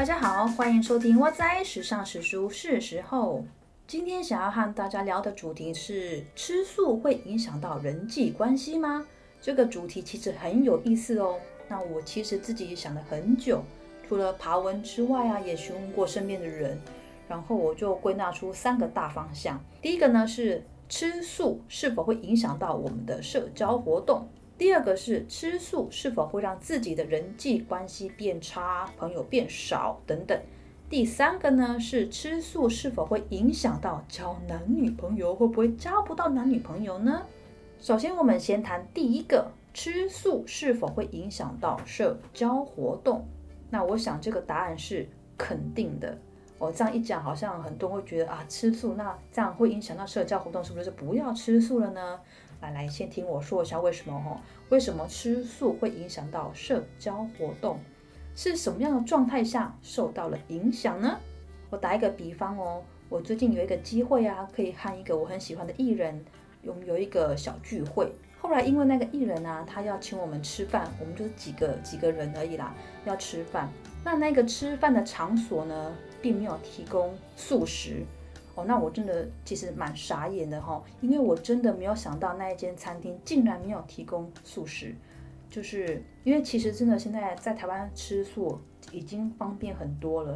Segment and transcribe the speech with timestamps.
[0.00, 3.44] 大家好，欢迎收听哇哉时尚史书，是时候。
[3.86, 9.06] 今天想要和大家聊的主题是：吃素会影响到人际关系吗？
[9.42, 11.36] 这个主题其实很有意思哦。
[11.68, 13.62] 那我其实自己也想了很久，
[14.08, 16.80] 除了爬文之外啊，也询问过身边的人，
[17.28, 19.62] 然后我就归纳出三个大方向。
[19.82, 24.26] 第一个呢是吃素是否会影响到我们的社交活动？
[24.60, 30.38] 第二个是吃素是否会让自己的人际关系变差、朋友变少等等。
[30.86, 37.22] 第三个呢是吃素是否会影响到交男女朋友，会不会交不到男女朋友呢？
[37.80, 43.26] 首先，我们先谈第一个，吃素是否会影响到社交活动？
[43.70, 46.18] 那我想这个答案是肯定的。
[46.58, 52.20] 我这样一讲，好像很多人会觉得啊，吃素那这样会影响到社交活动，是不是就不要吃素了呢？
[52.60, 54.40] 来来，先听我说一下为什么哈？
[54.68, 57.78] 为什么吃素会影响到社交活动？
[58.36, 61.18] 是什么样的状态下受到了影响呢？
[61.70, 66.22] 我打一个比方哦，我最近有一个机会啊，可以和一个我很喜欢的艺人
[66.62, 68.12] 有有一个小聚会。
[68.40, 73.68] 后来因为那个艺人啊，他要请我们吃饭，我们就是几个几个人而已啦，要吃饭。
[74.04, 78.04] 那那个吃饭的场所呢，并没有提供素食。
[78.64, 84.94] 那我真的其实蛮傻眼的哈，因为我真的没有想到那一间餐厅竟然没有提供素食，
[85.48, 88.58] 就是因为其实真的现在在台湾吃素
[88.92, 90.34] 已经方便很多了，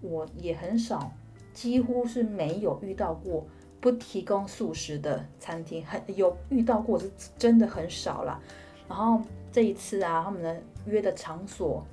[0.00, 1.12] 我也很少，
[1.52, 3.46] 几乎是没有遇到过
[3.80, 8.40] 不提供素食的餐厅，很有遇到过是真的很少了。
[8.88, 11.84] 然后这一次啊，他们的约的场所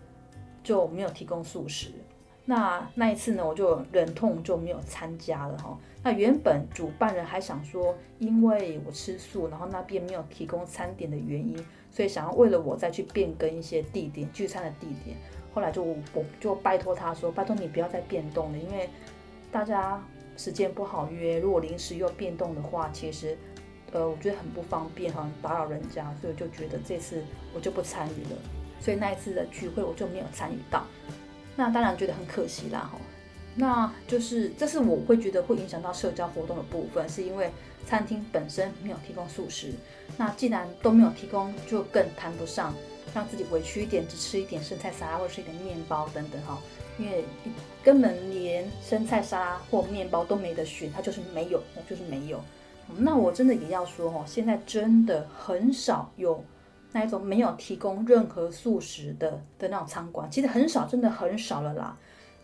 [0.64, 1.92] 就没有提供素食。
[2.52, 5.78] 那那一次呢，我就忍痛就没有参加了哈。
[6.04, 11.56] 那原本主办人还想说，因为我吃素，然后那边没有提供餐点的原因，
[11.90, 15.16] 所以想要为了我再去变更一些地点聚餐的地点。
[15.54, 15.96] 后来就我
[16.42, 18.90] 就拜托他说，拜托你不要再变动了，因为
[19.50, 20.04] 大家
[20.36, 23.38] 时间不好约，如果临时又变动的话，其实
[23.94, 27.24] 呃我觉得很不方便哈，打扰人家，所以我就觉得这次
[27.56, 28.38] 我就不参与了。
[28.82, 30.84] 所以那一次的聚会我就没有参与到。
[31.56, 32.98] 那当然觉得很可惜啦，哈，
[33.56, 37.52] 那就是这是我会觉得会影响到社交活动的部分，是因为
[37.86, 39.74] 餐厅本身没有提供素食。
[40.18, 42.74] 那既然都没有提供，就更谈不上
[43.14, 46.58] 让自己委屈一点，只吃一点生菜沙拉或者是一点面包等等，哈，
[46.98, 47.26] 因为
[47.84, 52.42] 根本连生菜沙拉或面包都没得选，它就是没有，就是没有。
[52.98, 56.44] 那我真的也要说，哈，现在真的很少有。
[56.94, 61.98] 那一种没有提供任何素食的的那种餐馆，其实很少，真的很少了啦。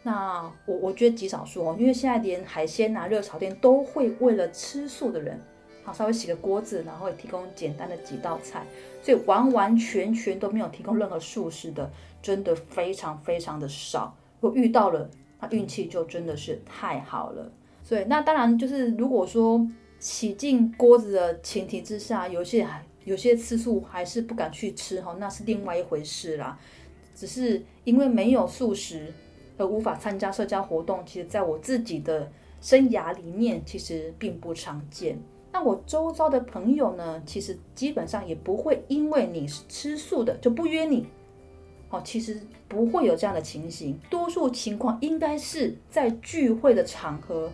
[0.03, 5.38] 那我我觉得极少数哦，因为现在连海鲜啊、热炒店都会为了吃素的人，
[5.84, 8.66] 好稍微洗个锅子，然后提供简单的几道菜，
[9.02, 11.91] 所以完完全全都没有提供任何素食的，
[12.22, 14.16] 真的非常非常的少。
[14.40, 15.09] 如果遇到了，
[15.41, 17.52] 那运气就真的是太好了。
[17.84, 19.68] 所以那当然就是如果说
[20.00, 22.81] 洗净锅子的前提之下，有些还。
[23.07, 26.59] 有些吃素还是不敢去吃哈，那是另外一回事啦。
[27.16, 29.13] 只是因为没有素食
[29.57, 32.29] 而无法参加社交活动，其实在我自己的
[32.59, 35.18] 生涯里面其实并不常见。
[35.53, 41.07] 那我周遭的朋友呢，其实基本上也不会因为你是吃素的就不约你。
[41.89, 42.38] 哦，其实
[42.68, 47.50] 不会有这样的情形，多数情况应该是在聚会的场合。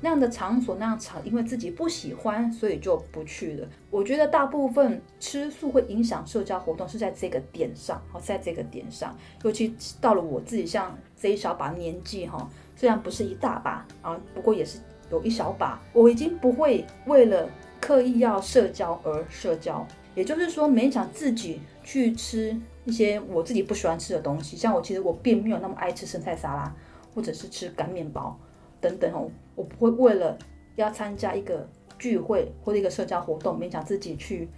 [0.00, 3.66] 那样的场所那样吵，因为自己不喜欢，所以就不去了。
[3.90, 14.78] 我觉得大部分吃素会影响社交活动是在这个点上，好，在这个点上，尤其到了我自己像这一小把年纪哈，虽然不是一大把啊，不过也是
[15.10, 17.48] 有一小把，我已经不会为了
[17.80, 26.74] 刻意要社交而社交，也就是说勉强自己去吃一些我自己不喜欢吃的东西，像我其实我并没有那么爱吃生菜沙拉，
[27.14, 28.38] 或者是吃干面包。
[28.80, 30.36] 等等哦，我不会为了
[30.76, 34.48] 要参加一个聚会或者一个社交活动，勉强自己去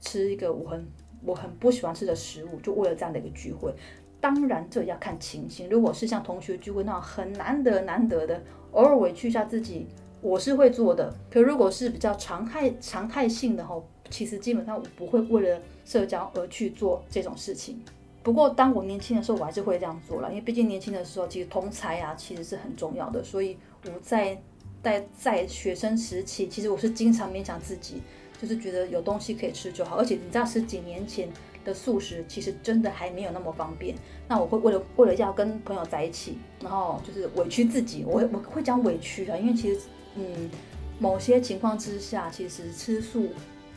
[0.00, 0.86] 吃一个我很
[1.24, 3.74] 我很不喜欢吃的食物，就为了这样的一个聚会。
[4.20, 8.40] 当然这要看情形，如果是像同学聚会那种很难得难得的，
[8.70, 9.86] 偶尔委屈一下自己，
[10.20, 11.12] 我是会做的。
[11.28, 17.82] 可如果是比较常态常态性的哈，其实基本上我不会为了社交而去做这种事情。
[18.22, 23.22] 不过，当我年轻的时候，我还是会这样做了，因为毕竟年轻的时候，其实同才啊，其实是很重要的。
[23.24, 24.40] 所以我在
[24.82, 28.00] 在在学生时期，其实我是经常勉强自己，
[28.40, 29.96] 就是觉得有东西可以吃就好。
[29.96, 31.28] 而且你知道，十几年前
[31.64, 33.94] 的素食其实真的还没有那么方便。
[34.28, 39.80] 那我会为了为了要跟朋友在一起，然后就是委屈自己，我我会讲委屈啊，因为其实
[40.14, 40.50] 嗯，
[40.98, 43.28] 某些情况之下，其实吃素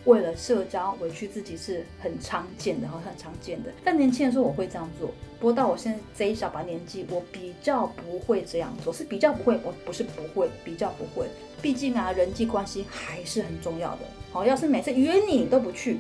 [0.06, 3.72] 为了社交委屈自己是很常见的，很常见的。
[3.84, 5.10] 但年轻的时候我会这样做，
[5.40, 11.28] 不过到我现在这一小把年纪，我比较不会这样做，是比较不会，我不是不会，比较不会。
[11.62, 14.02] 毕竟啊，人际关系还是很重要的。
[14.32, 15.98] 好，要是每次约你都不去，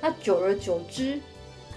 [0.00, 1.18] 那久而久之，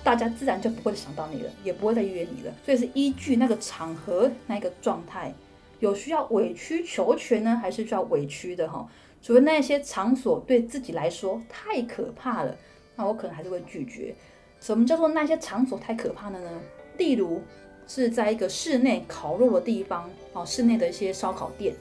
[0.04, 2.54] 大家自然就不会想到你了，也不会再约你了。
[2.64, 5.34] 所以是依据那个场合、那个状态，
[5.80, 8.88] 有需要委曲求全呢，还是需要委屈的哈？
[9.26, 12.56] 除了那些场所对自己来说太可怕了，
[12.96, 14.14] 那我可能还是会拒绝。
[14.60, 16.62] 什么叫做那些场所太可怕了呢？
[17.00, 17.42] 例如
[17.88, 21.74] 是在一个室内烤肉的地方哦，室内的一些烧烤店，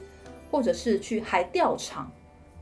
[0.49, 2.11] 或者是去海钓场，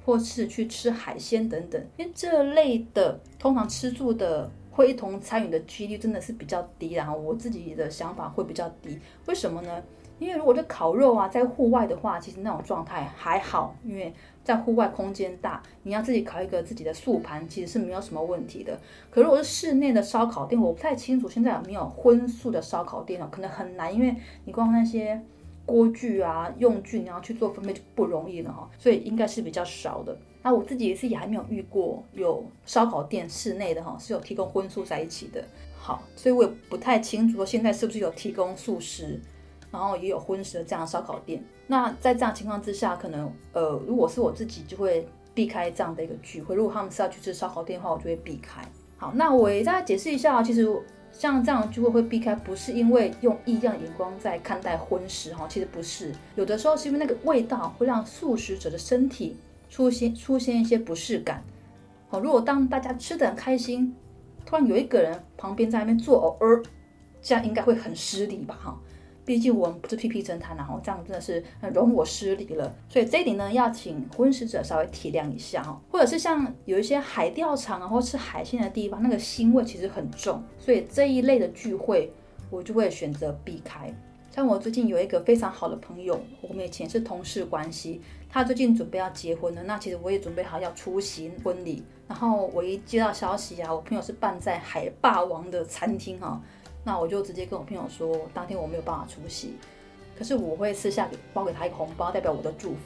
[0.06, 1.82] 或是去吃海鲜等等。
[1.96, 9.00] 因为这类的通常吃住的会一同参与的几率真的是比较低，然后我自己的想法会比较低。
[9.28, 9.82] 为什么呢？
[10.20, 14.14] 因为如果这烤肉啊，在户外的话，其实那种状态还好，因为
[14.44, 18.80] 在户外空间大，你要自己烤一个自己的素盘，其实是没有什么问题的。
[19.10, 25.22] 可如果是室内的烧烤店，我不太清楚现在有没有荤素的烧烤店哦，可能很难，因为你光那些
[25.66, 30.18] 锅具啊、用具，你要去做分配就不容易了哈，所以应该是比较少的。
[30.42, 35.44] 那我自己也是也还没有遇过有烧烤店室内的哈是有提供荤素在一起的。
[35.78, 39.22] 好，所以我也不太清楚说现在是不是有提供素食。
[39.72, 41.44] 然后也有荤食的这样烧烤店。
[41.68, 46.56] 那在这样情况之下，可能呃，如果是我自己就会避开这样的一个聚会。
[46.56, 48.62] 如果他们是要去吃烧烤店的话，我就会避开。
[48.98, 50.68] 好，那我也再解释一下，其实
[51.12, 56.14] 像这样的聚会会避开，不是因为用异样眼光在看待荤食哈，其实不是。
[56.36, 59.38] 有的时候是因为那个味道会让素食者的身体
[59.70, 61.44] 出现出现一些不适感。
[62.10, 63.96] 好，如果当大家吃的很开心，
[64.46, 66.62] 突然有一个人旁边在那边做偶尔，
[67.22, 68.78] 这样应该会很失礼吧哈。
[69.26, 71.44] 毕竟我们不是屁屁侦探，然后这样真的是
[71.74, 72.74] 容我失礼了。
[72.90, 75.80] 所以这里呢，要请婚食者稍微体谅一下哈。
[75.90, 82.12] 或者是像有一些海钓场啊，或吃海鲜的地方，那个腥味其实很重，所以这一类的聚会
[82.50, 83.94] 我就会选择避开。
[84.30, 91.84] 像我最近有一个非常好的朋友，我们以前是同事关系，他最近准备要结婚了，那其实我也准备好要出席婚礼。
[92.08, 96.42] 然后我一接到消息啊，我朋友是办在海霸王的餐厅哈。
[96.86, 99.56] 那我就直接跟我朋友说，当天我没有办法出席，
[100.18, 102.80] 可是我会私下给包给他一个红包，代表我的祝福。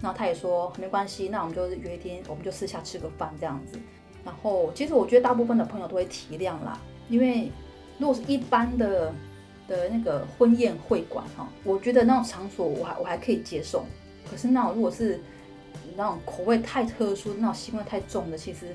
[0.00, 3.78] 那他也说没关系，那我们就约一天，我们就私下吃个饭这样子。
[4.24, 6.80] 然后其实我觉得大部分的朋友都会体谅啦，
[7.10, 7.50] 因为
[7.98, 9.12] 如果是一般的
[9.68, 13.84] 的那个婚宴会馆哈，我觉得那种场所我还我还可以接受。
[14.30, 15.20] 可是那种如果是
[15.94, 18.68] 那种口味太特殊、那种腥味太重的，其实。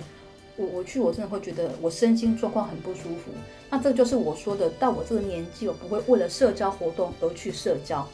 [0.59, 3.31] 我我去，我真的会觉得我身心状况很不舒服。
[3.69, 8.05] 那这就是我说的，到我这个年纪，我不会为了社交活动而去社交。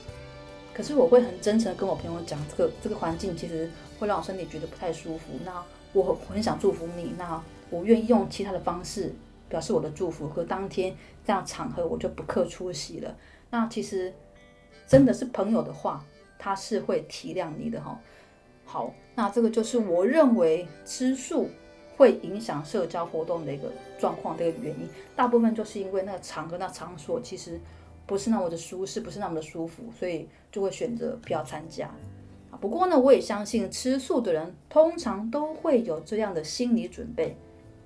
[0.72, 5.24] 可是我会很真诚的跟我朋友讲，这个这个环境其实会让我身体觉得不太舒服。
[5.44, 9.12] 那我很想祝福你，那我愿意用其他的方式
[9.50, 10.28] 表示我的祝福。
[10.28, 10.96] 和当天
[11.26, 13.16] 这样场合，我就不客出席了。
[13.50, 14.14] 那其实
[14.86, 16.06] 真的是朋友的话，
[16.38, 18.00] 他是会体谅你的哈。
[18.66, 21.50] 好，那这个就是我认为吃素。
[21.98, 27.60] 会影响社交活动的一个状况的一个原因，大部分就是因为那个场合、那场所其实
[28.06, 31.90] 不是那么的舒适，不是那么的舒服，所以就会选择不要参加。
[32.62, 37.36] 不过呢，我也相信吃素的人通常都会有这样的心理准备，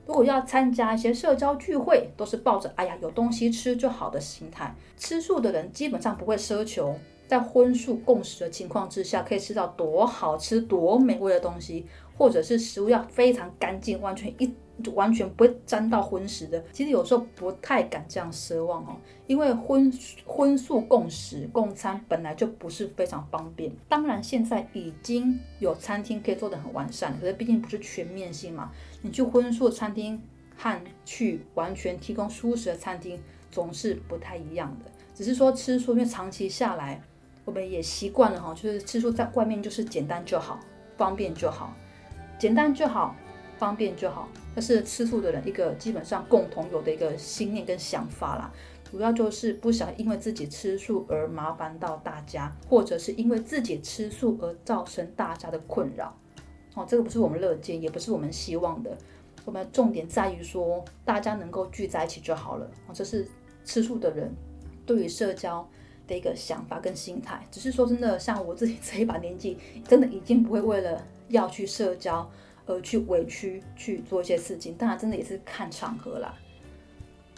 [0.06, 4.76] 如果要参加一些社交聚会，都是抱着“哎呀，有东西吃就好”的心态。
[4.96, 6.96] 吃素的人基本上不会奢求
[7.28, 11.86] 在荤素共食的情况之下，可以吃到多好吃、多美味的东西。
[12.20, 14.54] 或者是食物要非常干净，完全一
[14.94, 19.90] 完全不会沾到荤食的，其实有时候不太敢这样奢望哦，因为荤
[20.26, 23.72] 荤素共食共餐本来就不是非常方便。
[23.88, 28.70] 当然现在已经有餐厅可以做得很完善，可是毕竟不是全面性嘛。
[29.02, 30.22] 你去荤素餐厅
[30.58, 33.18] 和去完全提供素食的餐厅
[33.50, 34.92] 总是不太一样的。
[35.16, 37.02] 只是说吃素，因为长期下来
[37.46, 40.60] 我们也习惯了哈，就是吃素在外面就是简单就好，
[40.98, 41.74] 方便就好。
[42.40, 43.14] 简单就好，
[43.58, 48.50] 方便就好，这是吃素的人一个基本上共同有的一个心念跟想法啦。
[48.90, 56.18] 主要就是不想因为自己吃素而麻烦到大家，或者是因为自己吃素而造成大家的困扰。
[56.76, 58.98] 哦，这个不是我们乐见，也不是我们希望的。
[59.44, 62.66] 我们重点在于说，大家能够聚在一起就好了。
[62.88, 63.28] 哦，这是
[63.66, 64.34] 吃素的人
[64.86, 65.68] 对于社交
[66.10, 67.42] 的一个想法跟心态。
[67.50, 71.02] 只是说真的，像我自己 这一把年纪，真的已经不会为了。
[71.30, 72.28] 要去社交，
[72.66, 76.34] 而去委屈去做一些事情，当然真的也是看场合啦。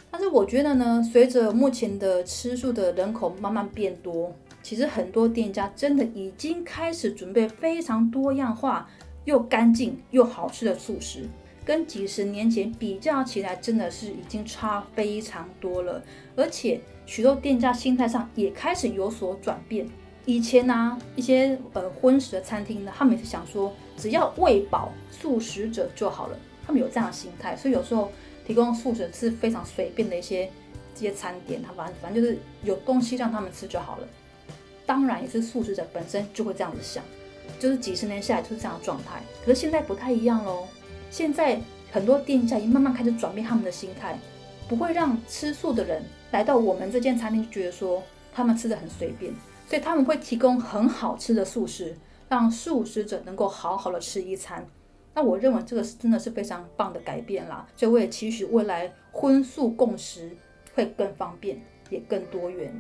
[0.10, 8.90] 但是我觉得呢，随着目前的吃素的人口慢慢变多，其实很多店家真的已经开始准备非常多样化
[9.26, 11.26] 又干净又好吃的素食。
[11.64, 16.02] 跟几十年前比较起来，真的是已经差非常多了。
[16.36, 19.88] 而且许多店家心态上也开始有所转变。
[20.26, 28.12] 以前呢，一些呃荤食的餐厅呢，他们也是想说，只要喂饱素食者就好了，他们有这样的心态，所以有时候
[28.46, 30.50] 提供素食是非常随便的一些
[30.94, 34.08] 这些餐点，他反正反正就是有东西让他们吃就好了。
[34.86, 37.04] 当然也是素食者本身就会这样子想，
[37.60, 39.24] 就是几十年下来就是这样的状态。
[39.44, 40.68] 可是现在不太一样喽，
[41.12, 41.60] 现在
[41.92, 44.18] 很多店家已经慢慢开始转变他们的心态，
[44.68, 46.02] 不会让吃素的人
[46.32, 48.02] 来到我们这间餐厅就觉得说
[48.34, 49.34] 他们吃的很随便。
[49.68, 51.96] 所以他们会提供很好吃的素食，
[52.28, 54.66] 让素食者能够好好的吃一餐。
[55.14, 57.66] 那我认为这个是真的是非常棒的改变啦。
[57.76, 60.36] 所以我也期许未来荤素共食
[60.74, 62.74] 会更方便，也更多元。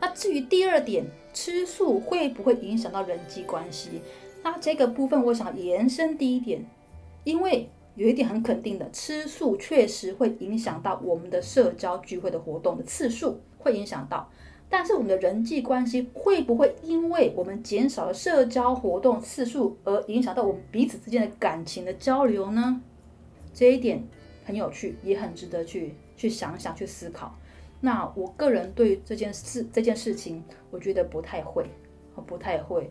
[0.00, 1.04] 那至于第二点，
[1.34, 4.00] 吃素会不会影响到人际关系？
[4.42, 6.64] 那这个部分我想延伸第一点，
[7.24, 7.68] 因为
[7.98, 14.30] 有一点很肯定的，吃素确实会影响到我们的社交聚会的活动的次数，会影响到。
[14.68, 22.80] 但是我们的人际关系会不会因为我们减少了社交活动次数而影响到我们彼此之间的感情的交流呢？
[23.52, 24.00] 这一点
[24.44, 27.36] 很有趣，也很值得去去想想、去思考。
[27.80, 31.66] 那我个人对这件事这件事情，我觉得不太会，
[32.26, 32.88] 不太会，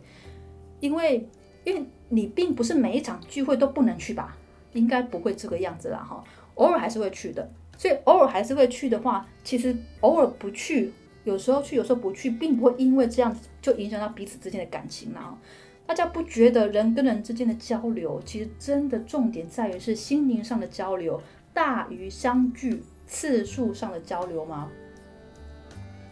[0.81, 1.25] 因为
[1.63, 4.37] 因为你并不是每一场聚会都不能去吧？
[4.73, 6.23] 应该不会这个样子了，哈，
[6.55, 7.49] 偶尔还是会去的。
[7.77, 10.91] 所以偶尔还是会去的话，其实偶尔不去。
[11.23, 15.37] 有时候去，有时候不去，并不会因为这样子就影响到彼此之间的感情啦。
[15.85, 21.21] 大家不觉得人跟人之间的交流，其实真的重点在于是心灵上的交流
[21.53, 24.69] 大于相聚次数上的交流吗？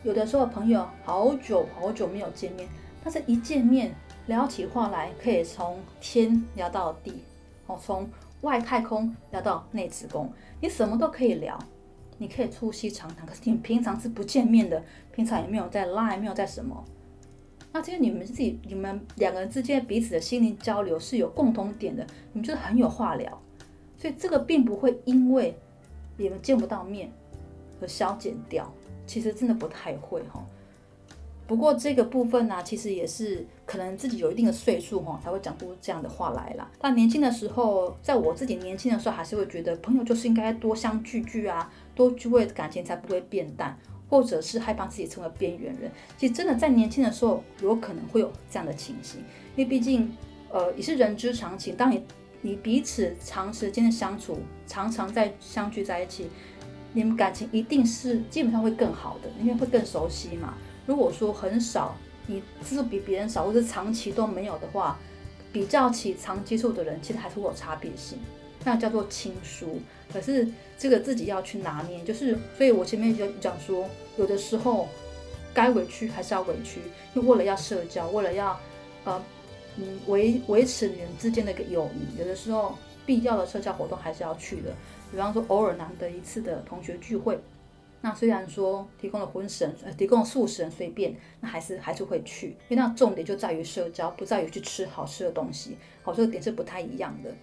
[0.04, 2.68] 有的时候朋友好久好久没有见面，
[3.04, 3.96] 但是一见面
[4.28, 7.24] 聊起话来，可以从天聊到地，
[7.68, 8.08] 哦，从
[8.46, 11.60] 外太空聊到内子宫，你什么都可以聊。
[12.18, 16.82] 你可以促膝长谈，可是你们平常是不见面的，平常也没有在 lie 没有在什么。
[17.74, 23.38] 那这些你们自己，你们两个人之间彼此的心灵交流是有共同点的，你们就是很有话聊，
[23.98, 25.54] 所以这个并不会因为
[26.16, 27.12] 你们见不到面
[27.82, 28.74] 而消减掉，
[29.06, 30.42] 其实真的不太会哈。
[31.48, 36.68] 不过这个部分呢，其实也是可能自己有一定的岁数哈，才会讲出这样的话来啦。
[36.80, 43.78] 但年轻的时候，在我自己年轻的时候，还是会觉得朋友就是应该多相聚聚啊，多聚会，感情才不会变淡，
[44.10, 45.92] 或者是害怕自己成为边缘人。
[46.18, 49.20] 其实真的在年轻的时候，有可能会有这样的情形，
[49.56, 50.12] 因为毕竟，
[50.50, 51.76] 呃，也是人之常情。
[51.76, 52.04] 当你
[52.42, 56.28] 你彼此长时间的相处，常常在相聚在一起，
[56.94, 60.56] 你们感情一定是基本上会更好的，因为会更熟悉嘛。
[60.86, 61.96] 如果说很少，
[62.28, 64.98] 你次数比别人少，或者长期都没有的话，
[65.52, 68.18] 比较起常接触的人，其实还是会有差别性，
[68.64, 69.80] 那叫做亲疏。
[70.12, 73.88] 可是这个自己要去拿捏，就是所以我前面就讲说，
[74.18, 74.88] 有的时候
[75.54, 76.80] 该委屈还是要委屈，
[77.14, 78.60] 因为为了要社交，为了要
[79.06, 79.22] 呃
[79.78, 84.74] 嗯维维持你们之间的一个友谊，有的时候必要的社交活动还是要去的。
[85.12, 87.40] 比方说偶尔难得一次的同学聚会。
[88.06, 95.76] 那虽然说提供了荤食，呃，提供了素食，随便，那还是还是会去，因为那重点就在于社交，不在于去吃好吃的东西。
[96.04, 97.34] 好，这个点是不太一样的。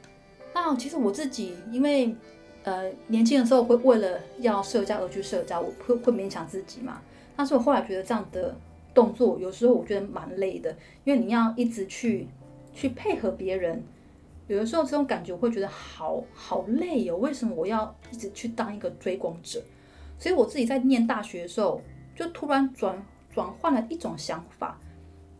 [0.55, 2.15] 那其实我自己，因为
[2.63, 7.03] 呃年轻的时候会为了要社交而去社交，我会会勉强自己嘛。
[7.35, 8.55] 但是我后来觉得这样的
[8.95, 10.71] 动作，有时候我觉得蛮累的，
[11.03, 12.29] 因为你要一直去
[12.73, 13.83] 去配合别人，
[14.47, 17.17] 有的时候这种感觉我会觉得好好累哦。
[17.17, 19.61] 为什么我要一直去当一个追光者？
[20.23, 21.83] 所以我自己在念大学的时候，
[22.15, 24.79] 就突然转转换了一种想法，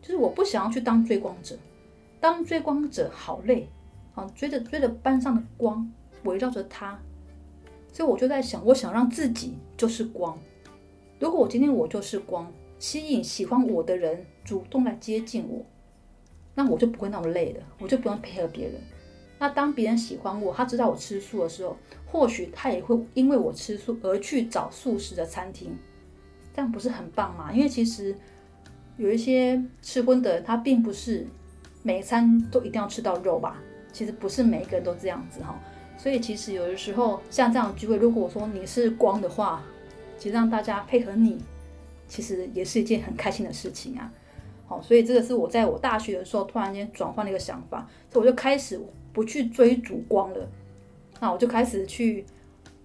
[0.01, 1.57] 就是我不想要去当追光者，
[2.19, 3.69] 当追光者好累，
[4.13, 5.89] 啊，追着追着班上的光，
[6.25, 6.99] 围绕着他，
[7.93, 10.37] 所以我就在想，我想让自己就是光。
[11.17, 15.65] 如果我今天我就是光，吸引喜欢我的人主动来接近我，
[16.55, 18.81] 那我就不会那么累了，我就不用配合别人。
[19.43, 25.77] 那当别人喜欢我，他知道我吃素的时候，或许他也会因为我吃素而去找素食的餐厅，
[26.55, 27.51] 这样不是很棒吗？
[27.51, 28.15] 因为其实
[28.95, 31.27] 有一些吃荤的人，他并不是
[31.81, 33.61] 每一餐都一定要吃到肉吧？
[33.91, 35.59] 其实不是每一个人都这样子哈。
[35.97, 39.61] 所以其实有的时候像这样的聚会，如果说你是光的话，
[40.17, 41.37] 其实让大家配合你，
[42.07, 44.09] 其实也是一件很开心的事情啊。
[44.67, 48.79] 好，所以这个是我在我大学的时候突然间转换了一个想法，所以我就开始。
[49.13, 50.49] 不去追逐光了，
[51.19, 52.25] 那我就开始去，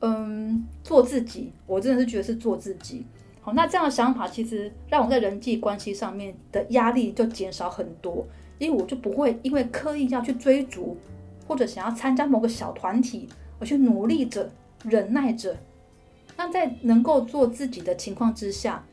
[0.01, 1.53] 嗯，做自己。
[1.67, 3.05] 我真的是觉得是做自己。
[3.41, 8.27] 好，那这样的想法其实让我在人际关系上面的压力就减少很多，
[8.59, 10.97] 因为我就不会因为刻意要去追逐
[11.47, 13.27] 或者想要参加某个小团体
[13.59, 14.51] 我去努力着、
[14.85, 15.57] 忍耐着。
[16.37, 18.85] 那在能够做自己的情况之下，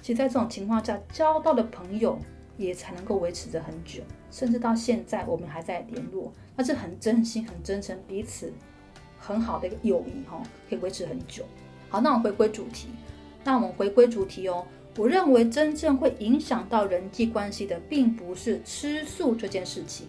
[0.00, 2.16] 其实在这种情况下交到的朋友
[2.56, 8.52] 也才能够维持着很久，甚至到现在我们还在联络，那是很真心、很真诚，彼此
[9.18, 11.44] 很好的一个友谊哈，可以维持很久。
[11.88, 12.88] 好，那我们回归主题，
[13.42, 14.66] 那我们回归主题哦。
[14.96, 20.06] 我认为真正会影响到人际关系的，并不是吃素这件事情。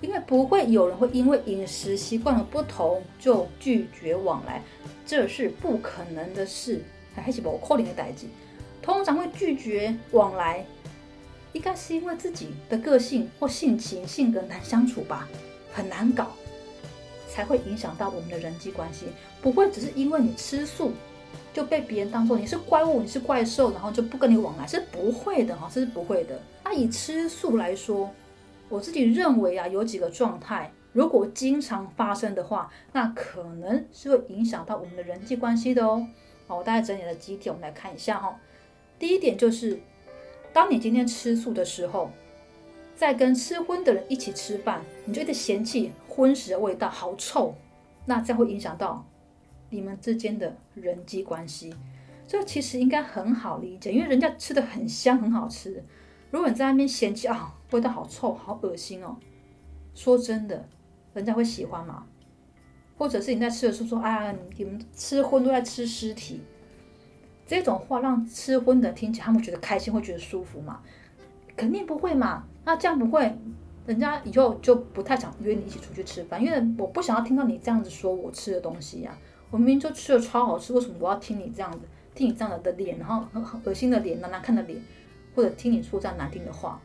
[0.00, 4.60] 因为不会有人会因为饮食习惯的不同就拒绝往来，
[5.06, 6.82] 这是不可能的事，
[7.14, 8.28] 还是不可能的代际。
[8.82, 10.66] 通常会拒绝往来，
[11.52, 15.28] 应该是因为自己的个性或性情、性格难相处吧，
[15.72, 16.32] 很难搞，
[17.28, 19.06] 才会影响到我们的人际关系。
[19.40, 20.92] 不会只是因为你吃素
[21.52, 26.38] 就被别人当做你是怪物、你是怪兽，然后就不跟你往来，是不会的哈，这是不会的。
[26.62, 28.10] 那以吃素来说。
[28.68, 36.06] 我自己认为啊，有几个状态，如果经常发生的话，那可能是会影响到我们的人际关系的哦。
[36.46, 38.34] 好，我大概整理了几点，我们来看一下哈。
[38.98, 39.78] 第一点就是，
[40.54, 42.10] 当你今天吃素的时候，
[42.94, 47.54] 在跟吃荤的人一起吃饭，你就一直嫌弃荤食的味道好臭，
[48.06, 49.04] 那这样会影响到
[49.70, 51.74] 你们之间的人际关系。
[52.28, 55.82] 这其实应该很好理解，因为人家吃的很香，很好吃。
[56.30, 59.16] 如果你在那边嫌弃啊，味道好臭，好恶心哦，
[59.94, 60.66] 说真的，
[61.12, 62.06] 人家会喜欢吗？
[62.96, 66.40] 或者是你在吃的时候说，啊，你们吃荤都在吃尸体，
[67.46, 70.80] 这种话让吃荤的听起来，他们觉得开心，会觉得舒服吗？
[71.56, 72.44] 肯定不会嘛。
[72.64, 73.36] 那这样不会，
[73.86, 79.16] 人家以后就不太想约你一起出去吃饭，因为我不想要听到你这样子说我吃的东西呀。
[79.50, 81.80] 我明明就吃的超好吃，为什么我要听你这样子，
[82.14, 84.80] 听你这样的脸，然后很恶心的脸，难难看的脸？
[85.34, 86.80] 或者听你说这样难听的话，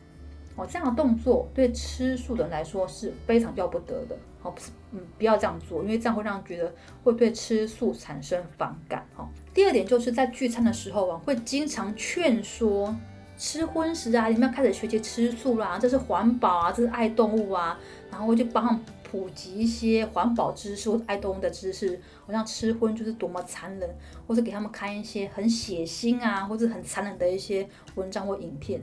[0.54, 9.26] 哦，这样的动作对吃素的人来说是非常要不得的，哦，不是，嗯，不要这样做，因为这样会让人觉得会对吃素产生反感，哈。
[9.54, 12.94] 第二点就是在聚餐的时候啊，会经常劝说
[13.38, 17.78] 吃荤食啊，你们要开始学习吃素啦，这是环保啊，这是爱动物啊，
[18.10, 18.80] 然后我就帮他们。
[19.10, 23.88] 普及一些环保知识或爱动物的知识，好像吃荤就是多么残忍，
[24.26, 28.82] 或是给他们看一些很血腥啊，或者很残忍的一些文章或影片。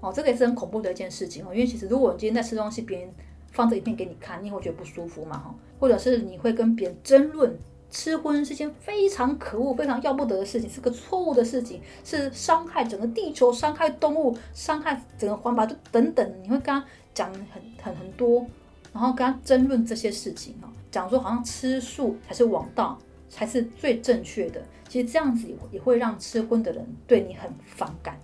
[0.00, 1.54] 哦，这个也是很恐怖的一件事情哦。
[1.54, 3.08] 因为其实如果你今天在吃东西，别人
[3.52, 5.38] 放这一片给你看，你会觉得不舒服嘛？
[5.38, 7.56] 哈，或者是你会跟别人争论
[7.90, 18.46] 吃荤是件非常可恶、非常要不得的事情，是个错误的事情，是伤害整个地球、伤害动物、伤害整个环保，就等等，你会跟他讲很很很多。
[18.92, 24.62] 然后跟他争论这些事情啊，讲说好像吃素才是王道，才是最正确的。
[24.88, 28.18] 其实这样子也也会让吃荤的人对你很反感。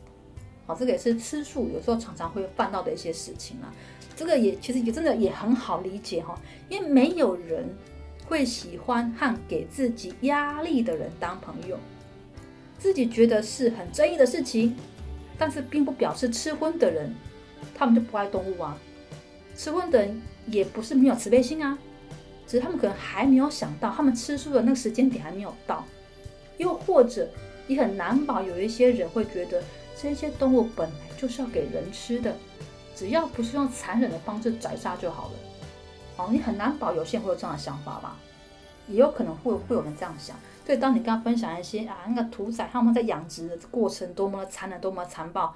[0.66, 3.70] 好，这个也是吃素有时候常常会犯到的一些事情啊。
[4.16, 6.38] 这个也其实也真的也很好理解哈，
[6.70, 7.68] 因为没有人
[8.26, 11.78] 会喜欢和给自己压力的人当朋友。
[12.78, 14.76] 自己觉得是很正义的事情，
[15.38, 17.14] 但是并不表示吃荤的人
[17.74, 18.76] 他们就不爱动物啊。
[19.56, 20.22] 吃荤的人。
[20.48, 21.78] 也不是没有慈悲心啊，
[22.48, 25.84] 只是他们可能还没有想到，他们吃素的那个时间点还没有到，
[26.58, 27.30] 又或者
[27.68, 29.62] 也很难保有一些人会觉得
[29.96, 32.36] 这些动物本来就是要给人吃的，
[32.96, 35.34] 只要不是用残忍的方式宰杀就好了。
[36.16, 38.16] 哦，你很难保有些人会有这样的想法吧？
[38.88, 40.36] 也有可能会会有人这样想。
[40.64, 45.54] 所以当你跟他分享一些啊那个屠宰他们在养殖的过程多么的残忍多么残暴，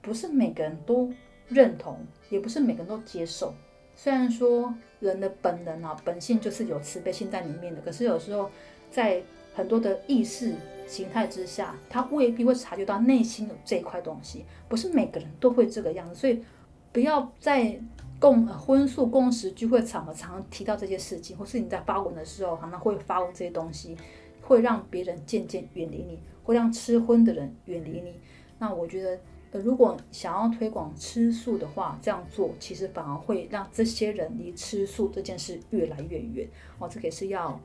[0.00, 1.12] 不是每个人都
[1.48, 1.98] 认同，
[2.28, 3.54] 也不是每个人都接受。
[3.94, 8.50] 虽然说人的本能啊，本性就是有慈悲心在里面的，可是有时候
[8.90, 9.22] 在
[9.54, 10.54] 很多的意识
[10.86, 16.42] 形态之下，他未必会察觉到内心有这一块东西，不是每个人都会这个样子，所以
[16.90, 17.78] 不要在
[18.22, 23.96] 共荤素共食聚会场合常常提到这些事情，或是你在发文的时候常常会发这些东西，
[24.40, 28.20] 会让别人渐渐远离你，会让吃荤的人远离你。
[28.58, 29.18] 那我觉得。
[29.54, 36.88] 呃，如果想要推广吃素的话，这样做其实反而会让这些人离吃素这件事越来越远哦。
[36.88, 37.60] 这个也是要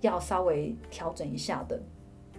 [0.00, 1.78] 要稍微调整一下的。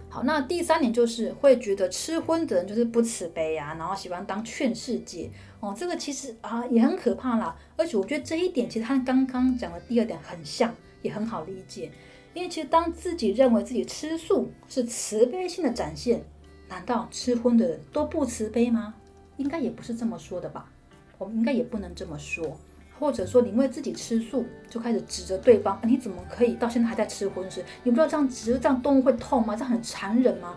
[0.08, 5.74] 好，那第三点就是会觉得吃荤的人就是不慈悲啊，然后喜欢当劝世界哦。
[5.76, 7.56] 这个其实啊也很可怕啦。
[7.76, 11.90] 而且我觉得这一点其实他刚刚讲的第二点很像，也很好理解。
[12.34, 16.22] 因为其实当自己认为自己吃素是慈悲心的展现。
[16.70, 18.94] 难道吃荤的人都不慈悲吗？
[19.38, 20.70] 应该也不是这么说的吧。
[21.16, 22.54] 我们应该也不能这么说，
[22.98, 27.64] 或者说你因为自己吃素就开始指责对方，你怎么可以到现在还在吃荤食？
[27.84, 29.56] 你不知道这样指责这样动物会痛吗？
[29.56, 30.56] 这样很残忍吗？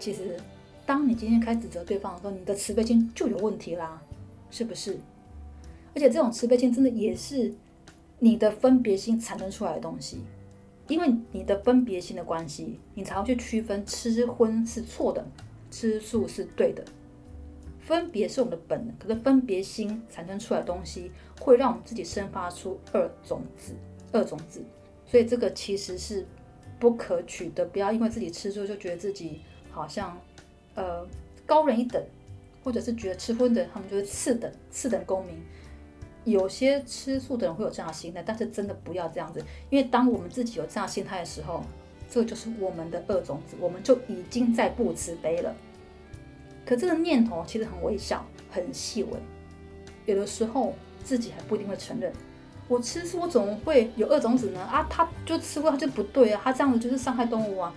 [0.00, 0.36] 其实，
[0.84, 4.02] 当你今天开始指责对方的时候，你的慈悲心就有问题啦，
[4.52, 4.96] 是不是？
[5.92, 7.52] 而且这种慈悲心真的也是
[8.20, 10.20] 你的分别心产生出来的东西。
[10.88, 15.24] 因为你的分别心的关系，你才会去区分吃荤是错的，
[15.70, 16.84] 吃素是对的。
[17.80, 21.10] 分别是我们的本能，可是分别心产生出来的东西，
[21.40, 23.74] 会让我们自己生发出二种子，
[24.12, 24.62] 二种子。
[25.06, 26.26] 所以这个其实是
[26.78, 27.64] 不可取的。
[27.66, 30.18] 不要因为自己吃素就觉得自己好像
[30.74, 31.06] 呃
[31.46, 32.02] 高人一等，
[32.62, 35.36] 或者是觉得吃荤的他们就是次等次等公民。
[36.24, 41.64] 有些吃素的人会有这样的心态，但是真的不要这样子，因为当我们自己有这样心态的时候，
[42.08, 45.52] 这就是我们的恶种子，我们就已经在不慈悲了。
[46.64, 49.10] 可这个念头其实很微小、很细微，
[50.06, 52.12] 有的时候自己还不一定会承认。
[52.68, 54.60] 我吃素，我怎么会有恶种子呢？
[54.60, 57.74] 啊，他就吃过，他就不对啊，他这样子就是伤害动物啊。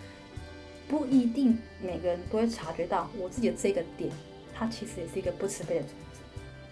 [0.88, 4.12] 不一定每个人都会察觉到我自己的这个点，
[4.58, 6.22] 它其实也是一个不慈悲的种子，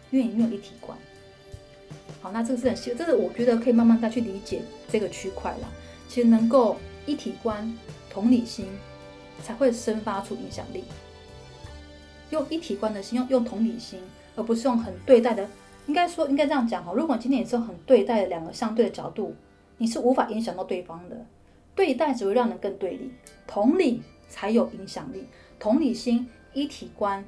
[0.10, 0.98] 因为你没有一体观。
[2.22, 5.72] 好，那这个是很细，这个我觉得可以慢慢再去理解这个区块了。
[6.08, 7.78] 其实能够一体观、
[8.10, 8.68] 同理心，
[9.42, 10.86] 才会生发出影响力。
[12.30, 14.00] 用一体观的心，用用同理心，
[14.36, 15.48] 而不是用很对待的。
[15.88, 16.94] 应该说，应该这样讲哈。
[16.94, 19.36] 如果今天你是用很对待的两个相对的角度，
[19.78, 21.26] 你是无法影响到对方的。
[21.76, 23.12] 对待只会让人更对立，
[23.46, 25.28] 同理才有影响力。
[25.60, 27.26] 同理心、一体观，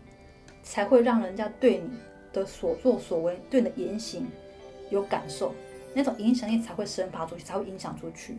[0.66, 1.90] 才会让人家对你
[2.34, 4.28] 的所作所为、对你的言行。
[4.92, 5.52] 有感受，
[5.96, 8.38] 那种影响力才会生发出去，才会影响出去。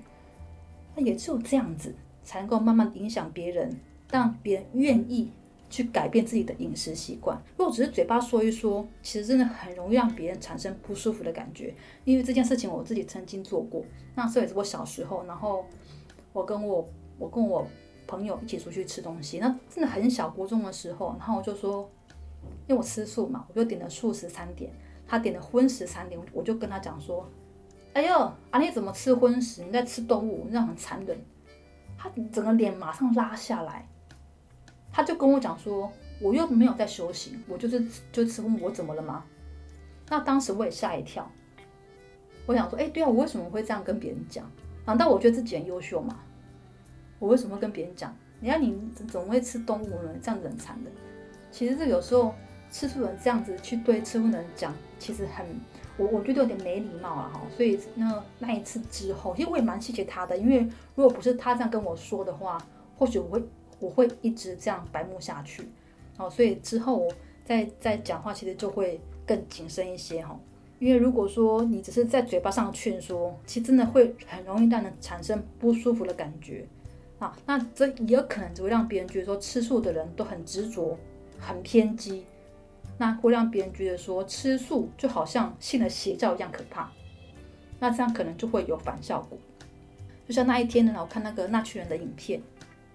[0.95, 3.77] 那也只有这样子，才能够慢慢影响别人，
[4.11, 5.33] 让别人愿意
[5.69, 7.37] 去改变自己的饮食习惯。
[7.57, 11.75] 如果只是嘴巴说一说，其实真的很容易让别人产生不舒服的感觉。
[12.05, 13.85] 因为这件事情我自己曾经做过，
[14.15, 15.67] 那时候也是我小时候，然后
[16.33, 17.67] 我跟我我跟我
[18.07, 21.91] 朋友一起出去吃东西，那真的很小，国中的时候，然后我就说，
[22.67, 24.73] 因为我吃素嘛，我就点了素食餐点。
[25.09, 27.25] 他点了荤食餐点，我就跟他讲说
[27.95, 28.13] ：“哎呦，
[28.51, 29.63] 啊你怎么吃荤食？
[29.63, 31.17] 你在吃动物，那很残忍。”
[31.97, 33.89] 他整个脸马上拉下来，
[34.91, 39.23] 他就跟我讲说：“我又没有在修行，我就是就吃荤，我怎么了吗？”
[40.11, 41.31] 那当时我也吓一跳，
[42.45, 44.45] 我想说：“哎，对啊，我为什么会这样跟别人讲？
[44.85, 46.19] 难道我觉得自己很优秀吗？
[47.21, 48.13] 我为什么会跟别人讲？
[48.41, 48.77] 你看你
[49.07, 50.11] 怎么会吃动物呢？
[50.21, 50.93] 这样子很残忍。
[51.53, 52.35] 其实这有时候。”
[52.71, 55.47] 吃素人这样子去对吃荤的人讲，其实很
[55.97, 57.41] 我我觉得有点没礼貌了哈。
[57.57, 60.61] 所以那那一次之后，其实我也蛮谢谢他的，因为
[60.95, 62.59] 如果不是他这样跟我说的话，
[62.99, 63.43] 或许我会
[63.79, 65.69] 我会一直这样白目下去。
[66.19, 67.13] 哦，所以之后我
[67.45, 70.39] 再再讲话，其实就会更谨慎一些哈。
[70.79, 76.67] 因为如果说你只是在嘴巴上劝说，其实真的会很容易让人产生不舒服的感觉
[77.19, 77.35] 啊。
[77.47, 80.99] 那这也有可能只会让别人觉得说吃素的人都很执着、
[81.39, 82.27] 很偏激。
[82.99, 86.91] 那会让别人觉得说吃素就好像信了邪教一样可怕，
[87.79, 89.39] 那这样可能就会有反效果。
[90.27, 92.41] 就像那一天呢，我看那个纳趣人的影片，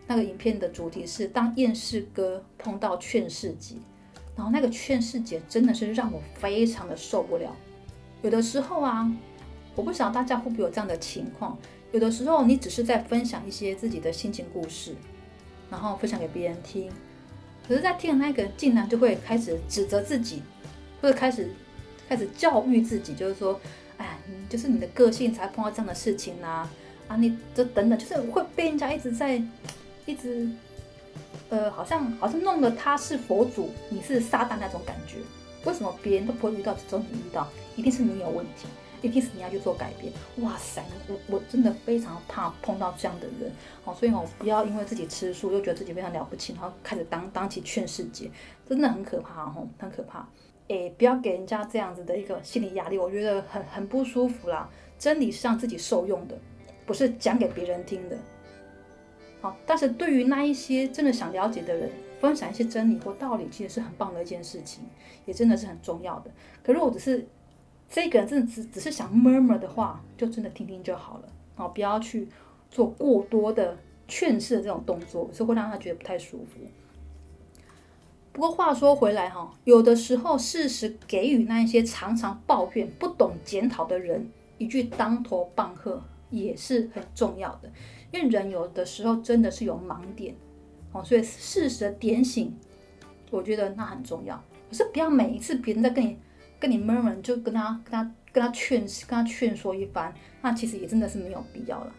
[0.07, 3.75] 那个影片的主题是当厌世哥碰到劝世姐，
[4.35, 7.55] 然后那个劝世姐真的是让我非常的受不了。
[8.21, 9.09] 有的时候啊，
[9.75, 11.57] 我不晓得大家会不会有这样的情况，
[11.91, 14.95] 有的时候你只是在分享一些自己的心情故事，
[15.69, 16.91] 然后分享给别人听。
[17.71, 20.41] 可是，在听的那个竟然就会开始指责自己，
[21.01, 21.49] 或者开始
[22.09, 23.57] 开始教育自己，就是说，
[23.97, 26.67] 哎，你就是你的个性才碰到这样的事情呐，
[27.07, 29.41] 啊，你这等等，就是会被人家一直在
[30.05, 30.49] 一直，
[31.47, 35.19] 呃，好像好像弄得他是佛祖，你是撒旦那种感觉。
[35.63, 37.47] 为什么别人都不会遇到，只有你遇到？
[37.77, 38.67] 一定是你有问题。
[39.01, 43.51] 一定是你要去做改变，哇塞，我我真的非常怕碰到这样的人，
[43.83, 48.29] 哦，所以哦，不要因为自己吃素，又觉得自己非常了不起，然后开始当当起劝世姐，
[48.69, 50.27] 真的很可怕哦，很可怕，
[50.67, 54.69] 哎，不要给人家这样子的一个心理压力，我觉得很很不舒服啦。
[54.99, 56.37] 真理是让自己受用的，
[56.85, 58.15] 不是讲给别人听的，
[59.41, 64.83] 好，但是对于那一些真的想了解的人，分享一些真理或道理，其实是很棒的一件事情，
[65.25, 66.29] 也真的是很重要的。
[66.63, 67.27] 可如果只是
[67.93, 71.27] 这个人真的只只是想 murmur 的话，就真的听听就好了，
[71.57, 72.25] 哦，不要去
[72.69, 73.77] 做过多的
[74.07, 76.61] 劝世的这种动作，是会让他觉得不太舒服。
[78.31, 84.25] 不过话说回来哈，有的时候适时给予那一些常常抱怨、不懂检讨的人
[84.57, 87.69] 一句当头棒喝，也是很重要的。
[88.13, 90.33] 因为人有的时候真的是有盲点，
[90.93, 92.55] 哦，所以适时的点醒，
[93.29, 94.41] 我觉得那很重要。
[94.69, 96.17] 可是不要每一次别人在跟你。
[96.61, 101.91] 跟你闷闷就跟他跟他跟他劝跟他劝说一番，那其实也真的是没有必要了。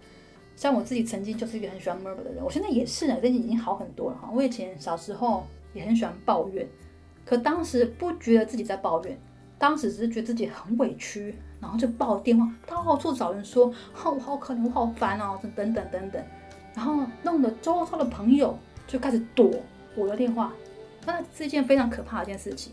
[0.54, 4.30] 像我自己曾经就是一个很喜欢闷闷的人，我现在也是，呢，最近已经好很多了哈。
[4.32, 5.44] 我以前小时候
[5.74, 6.64] 也很喜欢抱怨，
[7.24, 9.18] 可当时不觉得自己在抱怨，
[9.58, 13.66] 当时只是觉得自己很委屈，然后就抱电话到处找人说，
[14.04, 16.22] 哦，我好可怜，我好烦哦，等等等等，
[16.74, 19.50] 然后弄得周遭的朋友就开始躲
[19.96, 20.52] 我的电话，
[21.04, 22.72] 那是一件非常可怕的一件事情，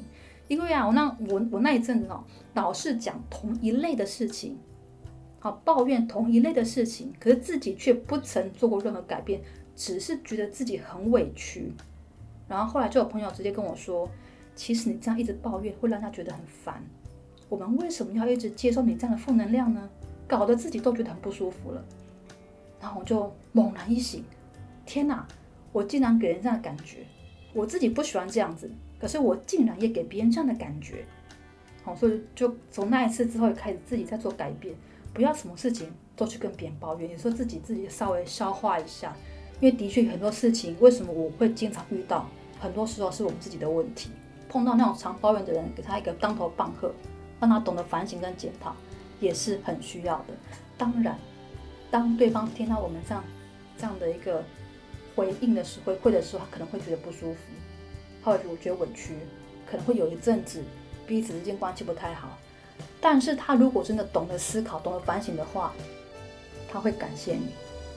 [0.50, 2.22] 因为啊，我那我我那一阵子哦，
[2.56, 4.58] 老是讲同一类的事情，
[5.40, 9.42] 好抱怨同一类的事情，可是自己却不曾做过任何改变，
[9.76, 11.72] 只是觉得自己很委屈，
[12.48, 14.10] 然后后来就有朋友直接跟我说，
[14.56, 16.84] 其实你这样一直抱怨会让他觉得很烦。
[17.48, 19.90] 我们为什么要一直接受你这样的负能量呢？
[20.28, 21.86] 搞得自己都觉得很不舒服了。
[22.82, 24.24] 然后我就猛然一醒，
[24.86, 25.28] 天哪！
[25.72, 27.06] 我竟然给人这样的感觉，
[27.54, 31.06] 我自己不喜欢这样子，可是我竟然也给别人这样的感觉。
[31.84, 34.76] 好，所以就从那一次之后，开始自己在做改变，
[35.14, 39.16] 不要什么事情都去跟别人抱怨，也说自己自己稍微消化一下。
[39.62, 42.30] 因为的确很多事情，为什么我会经常遇到？
[42.60, 44.12] 很多时候是我们自己的问题。
[44.50, 46.92] 碰到那种常抱怨的人，给他一个当头棒喝。
[47.40, 48.76] 让他懂得反省跟检讨，
[49.22, 50.34] 也是很需要的。
[50.78, 51.18] 当然，
[51.90, 53.24] 当对方听到我们这样
[53.78, 54.44] 这样的一个
[55.16, 57.40] 回应的时回馈的时候，他可能会觉得不舒服，
[58.24, 59.14] 他会觉得委屈，
[59.70, 60.62] 可能会有一阵子
[61.08, 62.38] 彼此之间关系不太好。
[63.02, 65.74] 但是他如果真的懂得思考、懂得反省的话，
[66.72, 67.48] 他会感谢你，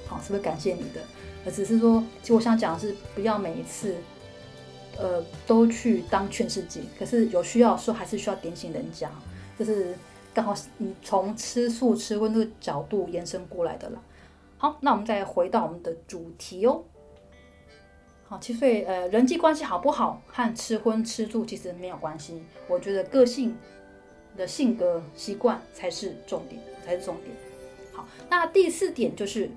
[0.06, 1.00] 好，是会感谢你的。
[1.44, 3.96] 而只是说，其实我想讲的是，不要每一次。
[4.98, 9.10] 呃，都去当劝世机，可是有需要的时候还是需要点醒人家，
[9.58, 9.96] 就是
[10.34, 13.98] 刚好你从吃素吃荤这个角度延伸过来的啦。
[14.58, 16.84] 好，那我们再回到我们的主题哦。
[18.32, 23.54] 好，其实呃，人际关系好不好和吃荤吃素其实没有关系，我觉得个性
[24.38, 27.36] 的性格习惯才是重点，才是重点。
[27.92, 29.50] 好，那第四点就是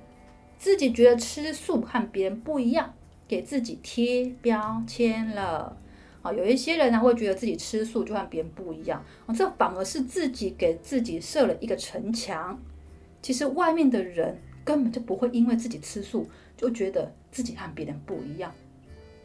[0.60, 2.94] 自己觉得吃素和别人不一样。
[3.30, 5.78] 给自己贴标签了，
[6.22, 9.02] 啊，有一些人呢会觉得自己吃素就和别人不一样，
[9.34, 12.62] 这反而是自己给自己设了一个城墙。
[13.22, 18.54] 其实外面的人根本就不会因为自己吃素就觉得自己和别人不一样，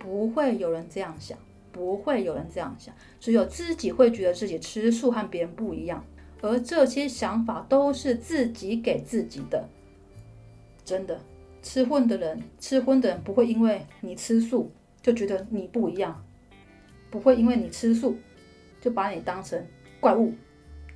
[0.01, 1.39] 不会有人这样想，
[1.71, 6.03] 不会有人这样想，只有自己会觉得自己吃素和别人不一样，
[6.41, 9.69] 而这些想法都是自己给自己的，
[10.85, 11.21] 真的。
[11.63, 16.25] 吃荤的人，吃荤的人不会因为你吃素就觉得你不一样，
[17.11, 18.17] 不会因为你吃素
[18.81, 19.63] 就把你当成
[20.01, 20.33] 怪物，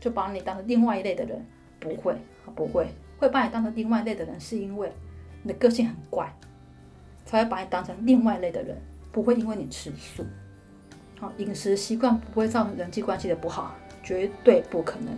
[0.00, 1.44] 就把你当成另外一类的人，
[1.78, 2.16] 不会，
[2.54, 2.88] 不会，
[3.18, 4.90] 会把你当成另外一类的人，是因为
[5.42, 6.34] 你的个性很怪，
[7.26, 8.80] 才会把你当成另外一类的人，
[9.14, 10.24] 不会因为你吃素。
[11.20, 15.16] 好，饮食习惯不会造成人际关系的不好，绝对不可能。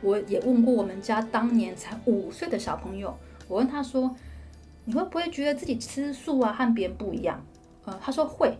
[0.00, 3.14] 我也问过我们家当年才五岁的小朋友。
[3.48, 4.16] 我问他说
[4.86, 7.44] ：“你会不会觉得自己吃素啊和别人不一样？”
[7.84, 8.56] 呃，他说会，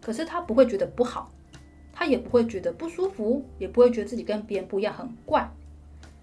[0.00, 1.32] 可是他不会觉得不好，
[1.92, 5.50] 他也不会觉得不舒服，也不会觉得自己跟别人不一样很怪，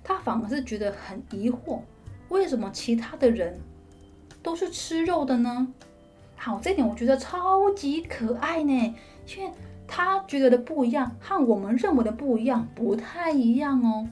[0.02, 1.82] 他反而是觉得很疑惑，
[2.30, 3.60] 为什么其他的人
[4.42, 5.68] 都是吃肉的呢？
[6.44, 8.96] 好，这点我觉得超级可爱呢，
[9.34, 9.50] 因为
[9.88, 14.06] 他觉得的不一样和我们认为的不一样，不太一样哦。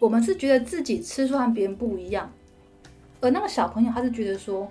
[0.00, 2.28] 我们是觉得自己吃素和别人不一样。
[3.20, 4.68] 而那个小朋友，他是觉得说，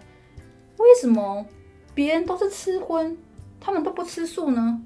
[0.75, 1.45] 为什么
[1.93, 3.17] 别人都是吃荤，
[3.61, 4.83] 他们都不吃素呢？